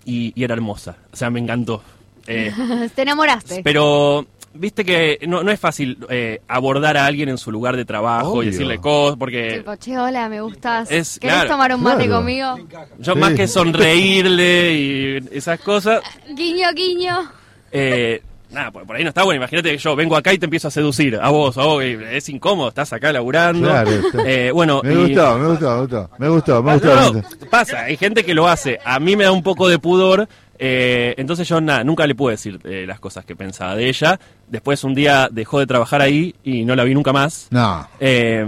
y, 0.04 0.32
y 0.34 0.44
era 0.44 0.54
hermosa. 0.54 0.96
O 1.12 1.16
sea, 1.16 1.30
me 1.30 1.40
encantó. 1.40 1.82
Eh, 2.26 2.52
Te 2.94 3.02
enamoraste. 3.02 3.62
pero 3.62 4.26
viste 4.54 4.84
que 4.84 5.18
no, 5.28 5.42
no 5.42 5.50
es 5.50 5.60
fácil 5.60 5.98
eh, 6.08 6.40
abordar 6.48 6.96
a 6.96 7.06
alguien 7.06 7.28
en 7.28 7.38
su 7.38 7.50
lugar 7.52 7.76
de 7.76 7.84
trabajo 7.84 8.32
Obvio. 8.32 8.42
y 8.44 8.46
decirle 8.52 8.78
cosas 8.78 9.16
porque... 9.18 9.58
Tipo, 9.58 9.76
che, 9.76 9.96
hola, 9.98 10.28
me 10.28 10.40
gustas. 10.40 10.90
Es- 10.90 11.18
¿Querés 11.18 11.36
claro. 11.36 11.50
tomar 11.50 11.74
un 11.74 11.82
mate 11.82 12.04
Claro. 12.06 12.16
conmigo? 12.18 12.56
Yo 12.98 13.12
Sí. 13.14 13.18
más 13.18 13.34
que 13.34 13.46
sonreírle 13.48 14.72
y 14.74 15.28
esas 15.32 15.60
cosas, 15.60 16.00
Guiño, 16.36 16.68
guiño. 16.74 17.30
eh, 17.72 18.22
nada, 18.50 18.70
por, 18.72 18.84
por 18.86 18.96
ahí 18.96 19.02
no 19.04 19.10
está 19.10 19.22
bueno. 19.22 19.36
Imagínate 19.40 19.70
que 19.70 19.78
yo 19.78 19.94
vengo 19.94 20.16
acá 20.16 20.32
y 20.32 20.38
te 20.38 20.46
empiezo 20.46 20.68
a 20.68 20.70
seducir, 20.72 21.16
a 21.22 21.28
vos, 21.30 21.56
a 21.56 21.62
vos, 21.64 21.84
y 21.84 21.96
es 22.10 22.28
incómodo, 22.28 22.68
estás 22.70 22.92
acá 22.92 23.12
laburando. 23.12 23.68
Claro, 23.68 23.90
está- 23.90 24.22
Eh, 24.28 24.50
bueno, 24.50 24.80
Me 24.82 24.92
y- 24.92 24.96
gustó, 24.96 25.38
me 25.38 25.46
gustó, 25.48 25.74
me 25.74 25.80
gustó. 25.82 26.10
Me 26.18 26.28
gustó, 26.28 26.62
me 26.62 26.72
gustó. 26.74 26.88
no, 26.88 26.94
me 27.12 27.20
no, 27.20 27.28
gustó. 27.28 27.46
pasa, 27.50 27.80
hay 27.84 27.96
gente 27.96 28.24
que 28.24 28.34
lo 28.34 28.48
hace. 28.48 28.78
A 28.84 28.98
mí 28.98 29.14
me 29.16 29.24
da 29.24 29.32
un 29.32 29.42
poco 29.44 29.68
de 29.68 29.78
pudor. 29.78 30.28
Eh, 30.62 31.14
entonces 31.16 31.48
yo 31.48 31.58
nada, 31.60 31.82
nunca 31.84 32.06
le 32.06 32.14
pude 32.14 32.32
decir 32.32 32.60
eh, 32.64 32.84
las 32.86 33.00
cosas 33.00 33.24
que 33.24 33.34
pensaba 33.34 33.74
de 33.74 33.88
ella. 33.88 34.20
Después 34.46 34.84
un 34.84 34.94
día 34.94 35.28
dejó 35.32 35.58
de 35.58 35.66
trabajar 35.66 36.02
ahí 36.02 36.34
y 36.44 36.64
no 36.66 36.76
la 36.76 36.84
vi 36.84 36.92
nunca 36.94 37.12
más. 37.14 37.48
No. 37.50 37.88
Eh, 37.98 38.44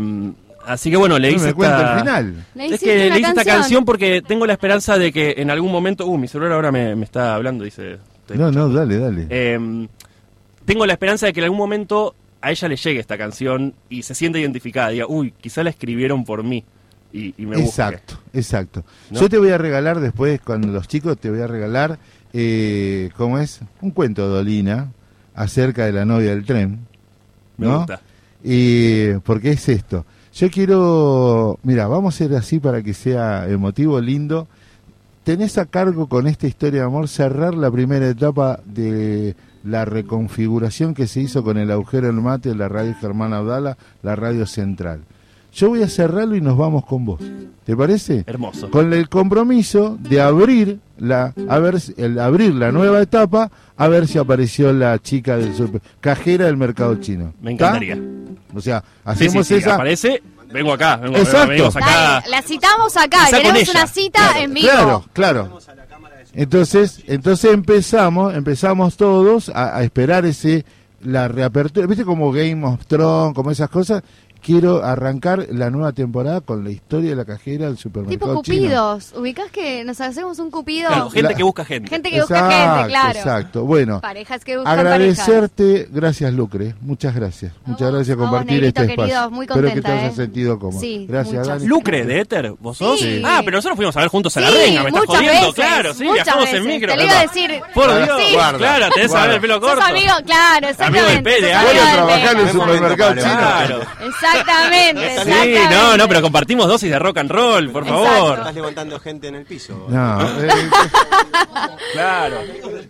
así 0.67 0.91
que 0.91 0.97
bueno, 0.99 1.19
le 1.19 1.31
No 1.31 1.37
hice 1.37 1.55
me 1.55 1.65
esta- 1.65 1.93
el 1.95 1.99
final. 2.01 2.47
Le 2.55 2.65
es 2.67 2.71
hiciste 2.73 2.87
que 2.87 3.07
una 3.07 3.15
le 3.15 3.21
hice 3.21 3.29
esta 3.31 3.45
canción. 3.47 3.85
porque 3.87 4.21
tengo 4.21 4.47
la 4.47 4.53
esperanza 4.53 4.99
de 4.99 5.11
que 5.11 5.35
en 5.39 5.51
algún 5.51 5.73
momento. 5.73 6.07
Uh, 6.07 6.19
mi 6.19 6.29
celular 6.29 6.53
ahora 6.53 6.71
me, 6.71 6.95
me 6.95 7.05
está 7.05 7.35
hablando, 7.35 7.65
dice. 7.65 7.97
No, 8.35 8.51
no, 8.53 8.69
dale, 8.69 8.99
dale. 8.99 9.27
eh, 9.31 9.87
tengo 10.65 10.87
la 10.87 10.93
esperanza 10.93 11.27
de 11.27 11.33
que 11.33 11.41
en 11.41 11.45
algún 11.45 11.59
momento 11.59 12.15
a 12.41 12.51
ella 12.51 12.69
le 12.69 12.77
llegue 12.77 13.01
esta 13.01 13.17
canción 13.17 13.75
y 13.89 14.03
se 14.03 14.15
sienta 14.15 14.39
identificada. 14.39 14.89
Diga, 14.91 15.07
uy, 15.09 15.33
quizá 15.41 15.63
la 15.63 15.71
escribieron 15.71 16.25
por 16.25 16.43
mí. 16.43 16.65
Y, 17.13 17.35
y 17.37 17.47
me 17.47 17.57
busque. 17.57 17.69
Exacto, 17.69 18.15
exacto. 18.33 18.85
¿No? 19.11 19.21
Yo 19.21 19.29
te 19.29 19.39
voy 19.39 19.51
a 19.51 19.59
regalar 19.59 20.01
después, 20.01 20.41
con 20.41 20.73
los 20.73 20.89
chicos, 20.89 21.19
te 21.19 21.31
voy 21.31 21.41
a 21.41 21.47
regalar, 21.47 21.99
eh, 22.33 23.11
¿cómo 23.17 23.39
es? 23.39 23.61
Un 23.81 23.91
cuento 23.91 24.33
de 24.33 24.41
Olina 24.41 24.93
acerca 25.35 25.85
de 25.87 25.93
la 25.93 26.05
novia 26.05 26.31
del 26.31 26.45
tren. 26.45 26.87
Me 27.59 27.67
¿no? 27.67 27.79
gusta. 27.79 28.01
Y 28.43 29.15
porque 29.25 29.51
es 29.51 29.69
esto. 29.69 30.05
Yo 30.35 30.51
quiero, 30.51 31.59
mira, 31.63 31.87
vamos 31.87 32.15
a 32.15 32.17
hacer 32.17 32.35
así 32.35 32.59
para 32.59 32.83
que 32.83 32.95
sea 32.95 33.47
emotivo, 33.49 34.01
lindo. 34.01 34.49
Tenés 35.25 35.59
a 35.59 35.67
cargo 35.67 36.09
con 36.09 36.27
esta 36.27 36.47
historia 36.47 36.81
de 36.81 36.87
amor 36.87 37.07
cerrar 37.07 37.55
la 37.55 37.71
primera 37.71 38.09
etapa 38.09 38.61
de 38.65 39.37
la 39.63 39.85
reconfiguración 39.85 40.95
que 40.95 41.07
se 41.07 41.21
hizo 41.21 41.45
con 41.45 41.59
el 41.59 41.71
agujero 41.71 42.07
del 42.07 42.17
mate 42.17 42.49
de 42.49 42.55
la 42.57 42.69
radio 42.69 42.95
Germán 43.01 43.33
Audala, 43.33 43.77
la 44.03 44.17
radio 44.17 44.47
central. 44.47 45.03
Yo 45.55 45.69
voy 45.69 45.83
a 45.83 45.89
cerrarlo 45.89 46.35
y 46.37 46.41
nos 46.41 46.57
vamos 46.57 46.85
con 46.87 47.05
vos. 47.05 47.21
¿Te 47.65 47.77
parece? 47.77 48.25
Hermoso. 48.27 48.71
Con 48.71 48.93
el 48.93 49.09
compromiso 49.09 49.97
de 50.01 50.21
abrir 50.21 50.81
la, 50.99 51.33
a 51.49 51.59
ver, 51.59 51.81
si- 51.81 51.95
el 51.97 52.19
abrir 52.19 52.55
la 52.55 52.73
nueva 52.73 53.01
etapa, 53.01 53.51
a 53.77 53.89
ver 53.89 54.09
si 54.09 54.19
apareció 54.19 54.73
la 54.73 54.99
chica 54.99 55.37
del 55.37 55.55
super, 55.55 55.81
cajera 56.01 56.47
del 56.47 56.57
mercado 56.57 56.97
chino. 56.97 57.33
Me 57.41 57.53
¿Está? 57.53 57.67
encantaría. 57.77 57.99
O 58.55 58.61
sea, 58.61 58.83
hacemos 59.05 59.47
sí, 59.47 59.55
sí, 59.55 59.61
esa. 59.61 59.75
aparece, 59.75 60.23
vengo 60.53 60.73
acá. 60.73 60.97
Vengo, 60.97 61.17
Exacto. 61.19 61.49
venimos 61.51 61.77
acá. 61.77 61.87
Dale, 61.87 62.29
la 62.31 62.43
citamos 62.43 62.97
acá. 62.97 63.27
Tenemos 63.31 63.69
una 63.69 63.87
cita 63.87 64.41
en 64.41 64.55
vivo. 64.55 64.69
Claro, 64.69 65.05
claro. 65.13 65.59
Entonces, 66.35 67.03
entonces 67.07 67.53
empezamos, 67.53 68.35
empezamos 68.35 68.97
todos 68.97 69.51
a, 69.51 69.77
a 69.77 69.85
esperar 69.85 70.25
ese 70.25 70.65
la 71.03 71.29
reapertura, 71.29 71.87
viste 71.87 72.05
como 72.05 72.31
Game 72.33 72.65
of 72.65 72.87
Thrones, 72.87 73.35
como 73.35 73.51
esas 73.51 73.69
cosas. 73.69 74.03
Quiero 74.43 74.85
arrancar 74.85 75.47
la 75.51 75.71
nueva 75.71 75.93
temporada 75.93 76.41
con 76.41 76.65
la 76.65 76.71
historia 76.71 77.11
de 77.11 77.17
la 77.17 77.25
cajera 77.25 77.67
del 77.67 77.77
Tipo 77.77 77.83
supermercado 77.91 78.43
chino. 78.43 78.57
cupidos. 78.63 79.13
¿Ubicás 79.17 79.51
que 79.53 79.85
nos 79.85 80.01
hacemos 80.01 80.39
un 80.41 80.51
cupido? 80.51 80.89
Claro, 80.89 81.11
gente 81.11 81.29
La- 81.31 81.35
que 81.37 81.43
busca 81.45 81.65
gente. 81.65 81.89
Gente 81.89 82.11
que 82.11 82.21
busca 82.21 82.51
gente, 82.51 82.89
claro. 82.89 83.19
Exacto. 83.19 83.63
Bueno, 83.65 84.01
Parejas 84.01 84.45
que 84.45 84.57
buscan 84.57 84.77
parejas. 84.77 84.93
agradecerte, 85.29 85.89
gracias 85.93 86.33
Lucre, 86.35 86.75
muchas 86.81 87.15
gracias. 87.15 87.53
Muchas 87.67 87.93
gracias 87.93 88.17
por 88.17 88.27
a 88.27 88.31
compartir 88.31 88.53
Negrito, 88.61 88.83
este 88.83 88.97
querido, 88.97 89.07
espacio. 89.17 89.31
muy 89.31 89.47
Espero 89.47 89.75
que 89.75 89.81
te 89.81 89.93
hayas 89.93 90.13
¿eh? 90.13 90.17
sentido 90.17 90.59
cómodo. 90.59 90.81
Sí, 90.81 91.07
gracias, 91.09 91.35
muchas. 91.39 91.49
Dani. 91.59 91.67
Lucre 91.69 92.05
de 92.05 92.21
Éter, 92.21 92.55
¿vos 92.59 92.77
sos? 92.79 92.99
Sí. 92.99 93.23
Ah, 93.25 93.43
pero 93.45 93.59
nosotros 93.59 93.77
fuimos 93.77 93.97
a 93.97 94.01
ver 94.01 94.09
juntos 94.09 94.37
a 94.37 94.41
la 94.41 94.49
Sí, 94.49 94.55
reina, 94.55 94.83
me 94.83 94.89
estás 94.89 95.05
muchas 95.07 95.17
jodiendo, 95.23 95.41
veces, 95.47 95.55
claro, 95.55 95.95
sí, 95.95 96.05
muchas 96.05 96.25
viajamos 96.25 96.49
en 96.49 96.53
veces. 96.53 96.67
micro. 96.67 96.91
Te 96.91 96.97
lo 96.97 97.03
iba 97.05 97.13
a 97.19 97.23
decir. 97.23 97.63
Por. 97.75 98.05
Dios, 98.05 98.21
Guarda, 98.33 98.59
claro, 98.59 98.89
tenés 98.95 99.07
que 99.13 99.13
saber 99.17 99.31
el 99.37 99.41
pelo 99.41 99.55
Sos 99.61 99.69
corto. 99.71 99.85
amigo, 99.85 100.13
claro, 100.27 100.69
exactamente. 100.69 101.13
Amigo 101.13 101.47
del 101.47 101.55
a 101.55 101.65
del 101.65 101.93
trabajar 101.95 102.35
en 102.35 102.41
el 102.41 102.51
supermercado 102.53 103.15
chino. 103.15 103.23
Claro. 103.23 103.81
Exactamente, 104.41 105.19
Sí, 105.25 105.55
no, 105.71 105.97
no, 105.97 106.09
pero 106.09 106.23
compartimos 106.23 106.67
dosis 106.67 106.91
de 106.91 106.99
rock 106.99 107.19
and 107.19 107.31
roll, 107.31 107.71
por 107.71 107.83
Exacto. 107.83 108.05
favor. 108.05 108.39
Estás 108.39 108.55
levantando 108.55 108.99
gente 109.01 109.29
en 109.29 109.35
el 109.37 109.45
piso. 109.45 109.87
No, 109.89 110.23
eh, 110.23 110.49
Claro. 111.93 112.37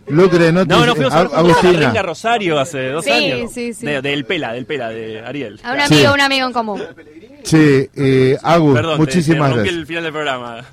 Lucre, 0.09 0.53
no 0.53 0.67
te 0.67 0.75
No, 0.75 0.87
no 0.87 0.95
fuimos 0.95 1.13
a 1.13 1.19
A- 1.19 1.21
a 1.23 1.39
Agustina. 1.39 1.73
reina 1.79 2.03
Rosario 2.03 2.59
hace 2.59 2.89
dos 2.91 3.05
Sí, 3.05 3.11
años. 3.11 3.53
sí, 3.53 3.75
sí. 3.75 3.87
De- 3.87 4.03
del 4.03 4.25
Pela, 4.25 4.53
del 4.53 4.67
Pela, 4.67 4.89
de 4.91 5.21
Ariel. 5.21 5.61
A 5.63 5.73
un 5.73 5.81
Sí. 5.89 5.95
amigo, 5.95 6.15
un 6.15 6.21
amigo 6.21 6.47
en 6.47 6.53
común. 6.53 6.83
Sí, 7.45 7.89
eh, 7.95 8.39
Agus, 8.43 8.75
Perdón, 8.75 8.93
te- 8.95 8.99
muchísimas 8.99 9.37
te 9.51 9.55
rompí 9.57 9.59
gracias. 9.59 9.77
el 9.77 9.87
final 9.87 10.03
del 10.05 10.13
programa. 10.13 10.65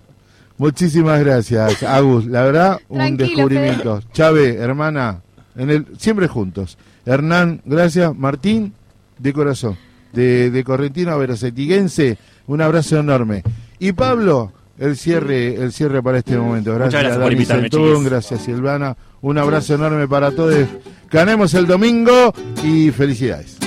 Muchísimas 0.57 1.19
gracias, 1.21 1.83
Agus. 1.83 2.25
La 2.25 2.43
verdad, 2.43 2.79
un 2.89 2.97
Tranquilo, 2.97 3.27
descubrimiento. 3.29 4.01
Chávez, 4.13 4.55
hermana, 4.57 5.21
en 5.57 5.69
el, 5.69 5.85
siempre 5.97 6.27
juntos. 6.27 6.77
Hernán, 7.05 7.61
gracias. 7.65 8.13
Martín, 8.15 8.73
de 9.17 9.33
corazón. 9.33 9.77
De, 10.13 10.49
de 10.49 10.63
Correntino 10.63 11.11
a 11.11 11.17
Veracetiguense, 11.17 12.17
un 12.47 12.61
abrazo 12.61 12.97
enorme. 12.99 13.43
Y 13.79 13.91
Pablo, 13.91 14.51
el 14.77 14.97
cierre, 14.97 15.55
el 15.55 15.71
cierre 15.71 16.01
para 16.01 16.17
este 16.19 16.37
momento. 16.37 16.73
Gracias, 16.73 17.01
gracias 17.01 17.15
por 17.17 17.23
Dani 17.25 17.33
invitarme, 17.35 17.61
Centún, 17.63 17.89
chiquis. 17.95 18.09
gracias 18.09 18.41
Silvana. 18.41 18.97
Un 19.21 19.37
abrazo 19.37 19.75
enorme 19.75 20.07
para 20.07 20.31
todos. 20.31 20.67
Ganemos 21.11 21.53
el 21.53 21.67
domingo 21.67 22.33
y 22.63 22.91
felicidades. 22.91 23.57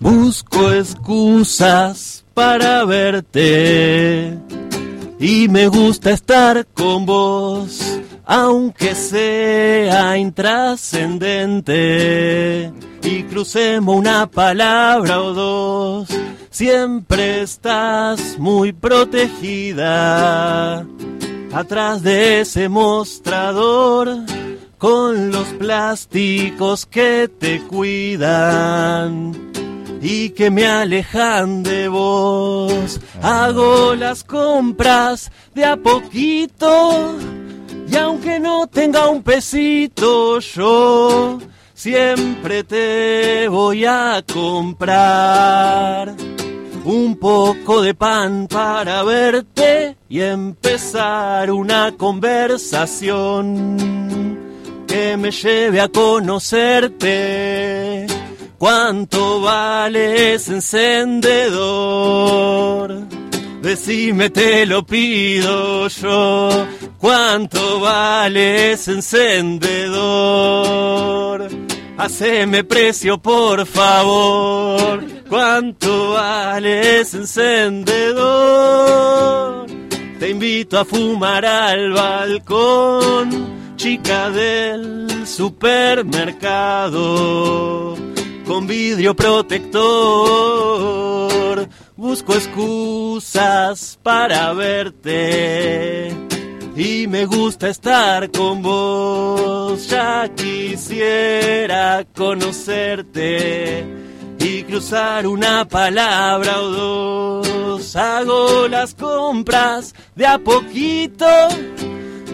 Busco 0.00 0.72
excusas 0.72 2.24
para 2.34 2.84
verte 2.84 4.38
y 5.18 5.48
me 5.48 5.66
gusta 5.68 6.10
estar 6.12 6.66
con 6.72 7.04
vos, 7.04 7.98
aunque 8.30 8.94
sea 8.94 10.18
intrascendente 10.18 12.70
y 13.02 13.22
crucemos 13.22 13.96
una 13.96 14.30
palabra 14.30 15.22
o 15.22 15.32
dos. 15.32 16.08
Siempre 16.50 17.40
estás 17.40 18.38
muy 18.38 18.74
protegida 18.74 20.84
atrás 21.54 22.02
de 22.02 22.42
ese 22.42 22.68
mostrador 22.68 24.14
con 24.76 25.32
los 25.32 25.46
plásticos 25.54 26.84
que 26.84 27.30
te 27.38 27.62
cuidan 27.62 29.32
y 30.02 30.28
que 30.30 30.50
me 30.50 30.66
alejan 30.66 31.62
de 31.62 31.88
vos. 31.88 33.00
Hago 33.22 33.94
las 33.94 34.22
compras 34.22 35.32
de 35.54 35.64
a 35.64 35.78
poquito 35.78 37.16
y 37.90 37.96
aunque 37.96 38.38
no 38.40 38.66
tenga 38.66 39.08
un 39.08 39.22
pesito 39.22 40.40
yo 40.40 41.38
siempre 41.74 42.64
te 42.64 43.46
voy 43.48 43.84
a 43.84 44.24
comprar 44.32 46.14
un 46.84 47.16
poco 47.16 47.82
de 47.82 47.94
pan 47.94 48.46
para 48.48 49.02
verte 49.02 49.96
y 50.08 50.20
empezar 50.20 51.50
una 51.50 51.92
conversación 51.96 54.36
que 54.86 55.16
me 55.18 55.30
lleve 55.30 55.82
a 55.82 55.88
conocerte. 55.88 58.06
¿Cuánto 58.56 59.42
vale 59.42 60.32
ese 60.34 60.54
encendedor? 60.54 63.27
Decime, 63.62 64.30
te 64.30 64.66
lo 64.66 64.84
pido 64.86 65.88
yo. 65.88 66.66
¿Cuánto 66.98 67.80
vale 67.80 68.70
ese 68.72 68.92
encendedor? 68.92 71.48
Haceme 71.96 72.62
precio, 72.62 73.18
por 73.18 73.66
favor. 73.66 75.02
¿Cuánto 75.28 76.10
vale 76.10 77.00
ese 77.00 77.16
encendedor? 77.18 79.66
Te 80.20 80.30
invito 80.30 80.78
a 80.78 80.84
fumar 80.84 81.44
al 81.44 81.90
balcón, 81.92 83.74
chica 83.76 84.30
del 84.30 85.26
supermercado, 85.26 87.96
con 88.46 88.66
vidrio 88.66 89.14
protector. 89.14 89.78
Busco 91.98 92.32
excusas 92.34 93.98
para 94.04 94.52
verte 94.52 96.16
y 96.76 97.08
me 97.08 97.26
gusta 97.26 97.68
estar 97.68 98.30
con 98.30 98.62
vos. 98.62 99.88
Ya 99.88 100.30
quisiera 100.32 102.06
conocerte 102.14 103.84
y 104.38 104.62
cruzar 104.62 105.26
una 105.26 105.64
palabra 105.64 106.60
o 106.60 106.68
dos. 106.70 107.96
Hago 107.96 108.68
las 108.68 108.94
compras 108.94 109.92
de 110.14 110.24
a 110.24 110.38
poquito 110.38 111.26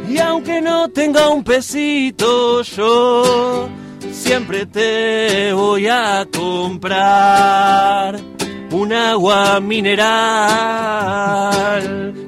y 0.06 0.18
aunque 0.18 0.60
no 0.60 0.90
tenga 0.90 1.30
un 1.30 1.42
pesito 1.42 2.60
yo 2.60 3.70
siempre 4.12 4.66
te 4.66 5.52
voy 5.54 5.86
a 5.86 6.26
comprar 6.30 8.03
un 8.84 8.92
agua 8.92 9.58
mineral 9.60 10.04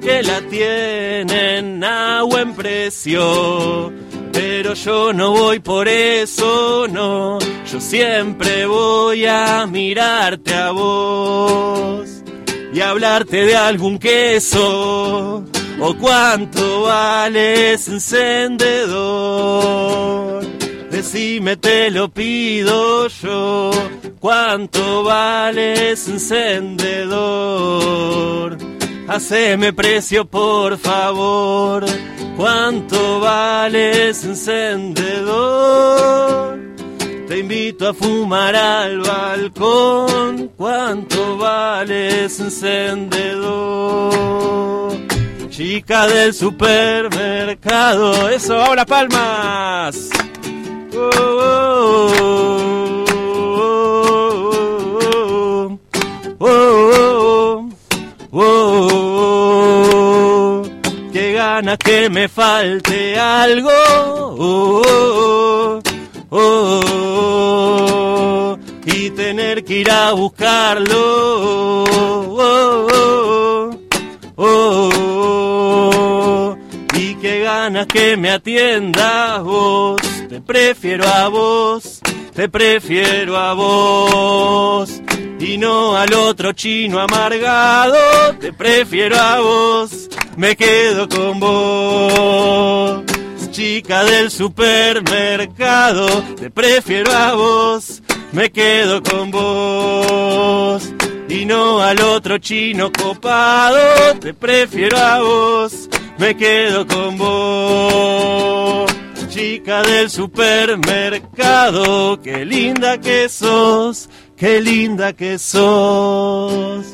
que 0.01 0.23
la 0.23 0.41
tienen 0.49 1.85
a 1.85 2.23
buen 2.23 2.55
precio. 2.55 3.93
Pero 4.33 4.73
yo 4.73 5.13
no 5.13 5.33
voy 5.33 5.59
por 5.61 5.87
eso, 5.87 6.89
no. 6.89 7.39
Yo 7.71 7.79
siempre 7.81 8.65
voy 8.65 9.27
a 9.27 9.67
mirarte 9.67 10.55
a 10.55 10.71
vos 10.71 12.09
y 12.73 12.81
hablarte 12.81 13.45
de 13.45 13.57
algún 13.57 13.99
queso. 13.99 15.45
O 15.79 15.95
cuánto 16.01 16.85
vale 16.85 17.75
ese 17.75 17.93
encendedor. 17.93 20.56
Decime, 21.07 21.57
te 21.57 21.89
lo 21.93 22.09
pido 22.09 23.07
yo. 23.07 23.71
¿Cuánto 24.19 25.05
vale 25.05 25.91
encendedor? 25.91 26.99
Haceme 29.07 29.73
precio, 29.73 30.25
por 30.25 30.77
favor. 30.77 31.87
¿Cuánto 32.37 33.21
vale 33.21 34.09
encendedor? 34.09 35.07
Te 37.29 37.39
invito 37.39 37.91
a 37.91 37.95
fumar 37.95 38.57
al 38.57 38.99
balcón. 38.99 40.51
¿Cuánto 40.57 41.37
vale 41.37 42.25
ese 42.25 42.43
encendedor? 42.43 43.47
Chica 45.51 46.09
del 46.09 46.35
supermercado, 46.35 48.29
eso, 48.29 48.61
ahora 48.61 48.85
palmas. 48.85 50.11
Oh, 50.99 52.09
oh, 56.39 57.69
oh, 58.31 59.03
Qué 61.13 61.35
ganas 61.35 61.77
que 61.79 62.09
me 62.09 62.29
falte 62.29 63.19
algo. 63.19 63.71
Y 68.87 69.11
tener 69.11 69.65
que 69.65 69.81
ir 69.81 69.91
a 69.91 70.13
buscarlo. 70.13 71.85
Y 76.95 77.17
qué 77.17 77.41
ganas 77.41 77.87
que 77.87 78.17
me 78.17 78.31
atiendas 78.31 79.43
vos 79.43 80.01
te 80.37 80.43
prefiero 80.43 81.09
a 81.09 81.29
vos, 81.29 82.01
te 82.35 82.47
prefiero 82.51 83.39
a 83.39 83.55
vos. 83.55 85.01
Y 85.41 85.57
no 85.57 85.97
al 85.97 86.13
otro 86.13 86.53
chino 86.53 87.01
amargado, 87.01 87.97
te 88.39 88.53
prefiero 88.53 89.17
a 89.19 89.41
vos, 89.41 90.11
me 90.37 90.55
quedo 90.55 91.09
con 91.09 91.41
vos. 91.41 93.03
Chica 93.51 94.05
del 94.05 94.31
supermercado, 94.31 96.07
te 96.39 96.51
prefiero 96.51 97.11
a 97.13 97.33
vos, 97.33 98.03
me 98.33 98.51
quedo 98.51 99.03
con 99.03 99.31
vos. 99.31 100.93
Y 101.31 101.47
no 101.47 101.81
al 101.81 101.99
otro 102.03 102.37
chino 102.37 102.93
copado, 102.93 104.19
te 104.21 104.35
prefiero 104.35 104.99
a 104.99 105.23
vos, 105.23 105.89
me 106.19 106.37
quedo 106.37 106.87
con 106.87 107.17
vos 107.17 108.96
chica 109.37 109.83
del 109.83 110.09
supermercado, 110.09 112.23
qué 112.23 112.47
linda 112.47 112.99
que 112.99 113.29
sos, 113.29 114.09
qué 114.35 114.63
linda 114.63 115.13
que 115.13 115.39
sos. 115.39 116.87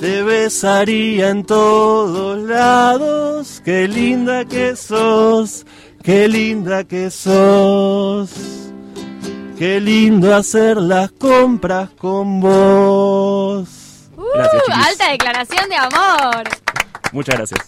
Te 0.00 0.22
besaría 0.22 1.30
en 1.30 1.44
todos 1.44 2.38
lados, 2.38 3.60
qué 3.64 3.88
linda 3.88 4.44
que 4.44 4.76
sos, 4.76 5.66
qué 6.00 6.28
linda 6.28 6.84
que 6.84 7.10
sos. 7.10 8.30
Qué 9.58 9.80
lindo 9.80 10.32
hacer 10.34 10.76
las 10.76 11.10
compras 11.10 11.90
con 11.98 12.40
vos. 12.40 13.68
Uh, 14.16 14.22
alta 14.72 15.10
declaración 15.10 15.68
de 15.68 15.76
amor. 15.76 16.44
Muchas 17.12 17.36
gracias. 17.36 17.60